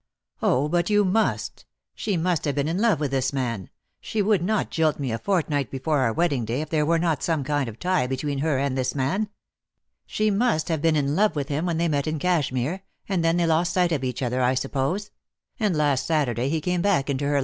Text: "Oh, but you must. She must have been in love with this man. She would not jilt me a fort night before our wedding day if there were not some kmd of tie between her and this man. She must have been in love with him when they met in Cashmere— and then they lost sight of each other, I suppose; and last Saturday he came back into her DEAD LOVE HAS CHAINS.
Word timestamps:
"Oh, 0.41 0.67
but 0.67 0.89
you 0.89 1.05
must. 1.05 1.67
She 1.93 2.17
must 2.17 2.45
have 2.45 2.55
been 2.55 2.67
in 2.67 2.79
love 2.79 2.99
with 2.99 3.11
this 3.11 3.31
man. 3.31 3.69
She 3.99 4.19
would 4.19 4.41
not 4.41 4.71
jilt 4.71 4.97
me 4.99 5.11
a 5.11 5.19
fort 5.19 5.47
night 5.47 5.69
before 5.69 5.99
our 5.99 6.11
wedding 6.11 6.43
day 6.43 6.61
if 6.61 6.71
there 6.71 6.87
were 6.87 6.97
not 6.97 7.21
some 7.21 7.43
kmd 7.43 7.67
of 7.67 7.77
tie 7.77 8.07
between 8.07 8.39
her 8.39 8.57
and 8.57 8.75
this 8.75 8.95
man. 8.95 9.29
She 10.07 10.31
must 10.31 10.69
have 10.69 10.81
been 10.81 10.95
in 10.95 11.15
love 11.15 11.35
with 11.35 11.49
him 11.49 11.67
when 11.67 11.77
they 11.77 11.87
met 11.87 12.07
in 12.07 12.17
Cashmere— 12.17 12.81
and 13.07 13.23
then 13.23 13.37
they 13.37 13.45
lost 13.45 13.73
sight 13.73 13.91
of 13.91 14.03
each 14.03 14.23
other, 14.23 14.41
I 14.41 14.55
suppose; 14.55 15.11
and 15.59 15.77
last 15.77 16.07
Saturday 16.07 16.49
he 16.49 16.61
came 16.61 16.81
back 16.81 17.07
into 17.07 17.25
her 17.25 17.29
DEAD 17.29 17.33
LOVE 17.33 17.33
HAS 17.33 17.37
CHAINS. 17.37 17.39